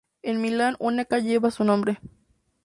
[0.23, 1.99] En Milán una calle lleva su nombre.